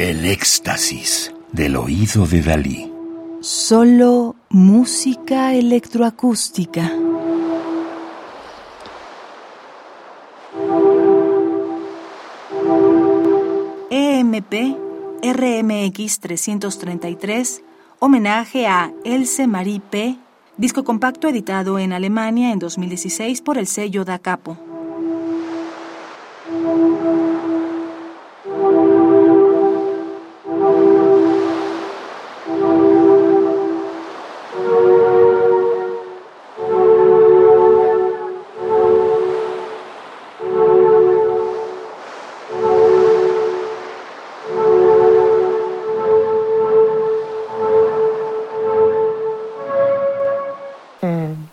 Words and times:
El 0.00 0.24
éxtasis 0.24 1.30
del 1.52 1.76
oído 1.76 2.24
de 2.24 2.40
Dalí. 2.40 2.90
Solo 3.42 4.34
música 4.48 5.52
electroacústica. 5.52 6.90
EMP 13.90 14.54
RMX 15.22 16.20
333, 16.20 17.62
homenaje 17.98 18.66
a 18.66 18.90
Else 19.04 19.46
Marie 19.46 19.80
P., 19.80 20.16
disco 20.56 20.82
compacto 20.82 21.28
editado 21.28 21.78
en 21.78 21.92
Alemania 21.92 22.52
en 22.52 22.58
2016 22.58 23.42
por 23.42 23.58
el 23.58 23.66
sello 23.66 24.06
Da 24.06 24.18
Capo. 24.18 24.69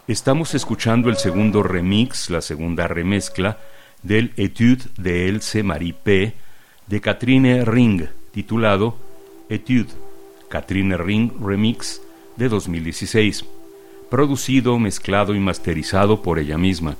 Estamos 0.08 0.56
escuchando 0.56 1.10
el 1.10 1.16
segundo 1.16 1.64
remix, 1.64 2.30
la 2.30 2.42
segunda 2.42 2.88
remezcla 2.88 3.58
del 4.04 4.34
Etude 4.36 4.84
de 4.98 5.30
Else 5.30 5.64
Marie 5.64 5.94
P. 5.94 6.34
de 6.88 7.02
Catherine 7.02 7.64
Ring, 7.64 8.04
titulado 8.32 8.98
Etude, 9.50 9.94
Catherine 10.50 10.98
Ring 10.98 11.32
Remix 11.42 12.02
de 12.36 12.50
2016, 12.50 13.46
producido, 14.10 14.80
mezclado 14.80 15.34
y 15.34 15.40
masterizado 15.40 16.22
por 16.22 16.40
ella 16.40 16.58
misma. 16.58 16.98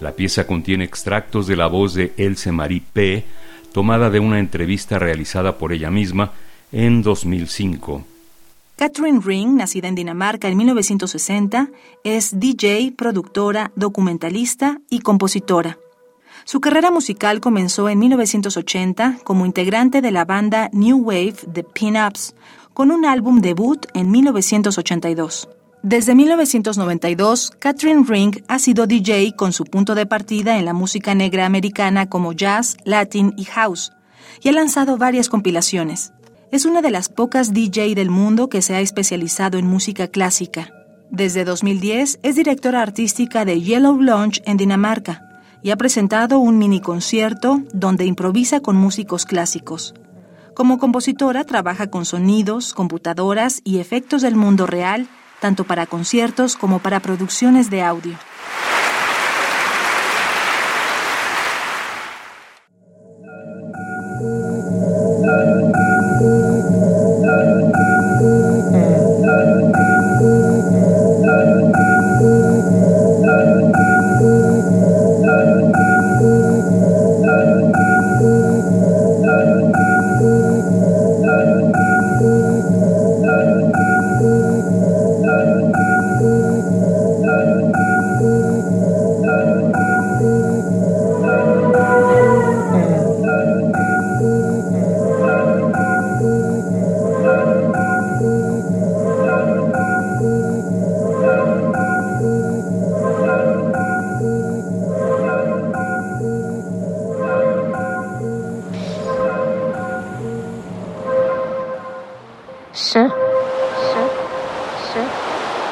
La 0.00 0.12
pieza 0.12 0.46
contiene 0.46 0.84
extractos 0.84 1.48
de 1.48 1.56
la 1.56 1.66
voz 1.66 1.94
de 1.94 2.12
Else 2.16 2.52
Marie 2.52 2.82
P., 2.92 3.24
tomada 3.72 4.08
de 4.08 4.20
una 4.20 4.38
entrevista 4.38 4.98
realizada 5.00 5.58
por 5.58 5.72
ella 5.72 5.90
misma 5.90 6.32
en 6.70 7.02
2005. 7.02 8.04
Catherine 8.76 9.20
Ring, 9.24 9.54
nacida 9.54 9.88
en 9.88 9.94
Dinamarca 9.94 10.48
en 10.48 10.58
1960, 10.58 11.70
es 12.04 12.38
DJ, 12.38 12.92
productora, 12.92 13.72
documentalista 13.74 14.82
y 14.90 15.00
compositora. 15.00 15.78
Su 16.44 16.60
carrera 16.60 16.90
musical 16.90 17.40
comenzó 17.40 17.88
en 17.88 17.98
1980 17.98 19.20
como 19.24 19.46
integrante 19.46 20.02
de 20.02 20.10
la 20.10 20.26
banda 20.26 20.68
New 20.74 20.98
Wave 20.98 21.36
The 21.50 21.64
Pin-Ups, 21.64 22.34
con 22.74 22.90
un 22.90 23.06
álbum 23.06 23.40
debut 23.40 23.86
en 23.94 24.10
1982. 24.10 25.48
Desde 25.82 26.14
1992, 26.14 27.52
Catherine 27.58 28.04
Ring 28.06 28.42
ha 28.46 28.58
sido 28.58 28.86
DJ 28.86 29.32
con 29.36 29.54
su 29.54 29.64
punto 29.64 29.94
de 29.94 30.04
partida 30.04 30.58
en 30.58 30.66
la 30.66 30.74
música 30.74 31.14
negra 31.14 31.46
americana 31.46 32.10
como 32.10 32.34
jazz, 32.34 32.76
latin 32.84 33.32
y 33.38 33.44
house, 33.44 33.90
y 34.42 34.50
ha 34.50 34.52
lanzado 34.52 34.98
varias 34.98 35.30
compilaciones. 35.30 36.12
Es 36.56 36.64
una 36.64 36.80
de 36.80 36.90
las 36.90 37.10
pocas 37.10 37.52
DJ 37.52 37.94
del 37.94 38.08
mundo 38.08 38.48
que 38.48 38.62
se 38.62 38.74
ha 38.74 38.80
especializado 38.80 39.58
en 39.58 39.66
música 39.66 40.08
clásica. 40.08 40.72
Desde 41.10 41.44
2010 41.44 42.20
es 42.22 42.34
directora 42.34 42.80
artística 42.80 43.44
de 43.44 43.60
Yellow 43.60 44.00
Lounge 44.00 44.40
en 44.46 44.56
Dinamarca 44.56 45.42
y 45.62 45.70
ha 45.70 45.76
presentado 45.76 46.38
un 46.38 46.56
mini 46.56 46.80
concierto 46.80 47.60
donde 47.74 48.06
improvisa 48.06 48.60
con 48.60 48.74
músicos 48.74 49.26
clásicos. 49.26 49.92
Como 50.54 50.78
compositora 50.78 51.44
trabaja 51.44 51.90
con 51.90 52.06
sonidos, 52.06 52.72
computadoras 52.72 53.60
y 53.62 53.80
efectos 53.80 54.22
del 54.22 54.34
mundo 54.34 54.66
real, 54.66 55.08
tanto 55.42 55.64
para 55.64 55.84
conciertos 55.84 56.56
como 56.56 56.78
para 56.78 57.00
producciones 57.00 57.68
de 57.68 57.82
audio. 57.82 58.14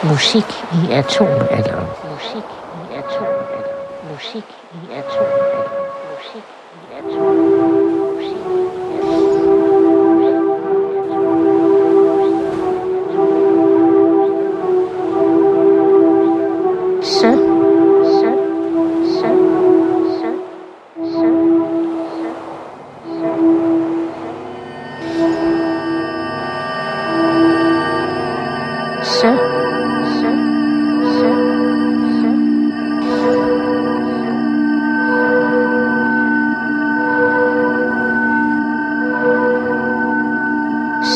Musik 0.03 0.65
i 0.71 0.93
atomalderen. 0.93 1.87
Musik 2.13 2.49
i 2.73 2.93
atomalderen. 2.93 4.09
Musik 4.11 4.49
i 4.71 4.91
atomalderen. 4.91 5.85
Musik 6.11 6.45
i 6.73 6.93
atomalderen. 6.93 7.84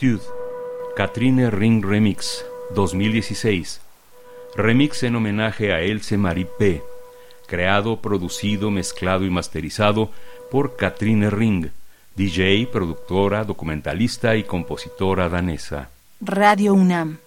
Etude, 0.00 0.22
Katrine 0.96 1.50
Ring 1.50 1.84
Remix 1.84 2.42
2016. 2.74 3.82
Remix 4.56 5.02
en 5.02 5.14
homenaje 5.14 5.74
a 5.74 5.82
Else 5.82 6.16
Marie 6.16 6.46
P. 6.46 6.82
Creado, 7.46 8.00
producido, 8.00 8.70
mezclado 8.70 9.26
y 9.26 9.30
masterizado 9.30 10.10
por 10.50 10.76
Katrine 10.76 11.28
Ring, 11.28 11.66
DJ, 12.16 12.66
productora, 12.72 13.44
documentalista 13.44 14.36
y 14.36 14.44
compositora 14.44 15.28
danesa. 15.28 15.90
Radio 16.22 16.72
UNAM. 16.72 17.18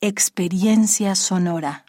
Experiencia 0.00 1.16
sonora. 1.16 1.84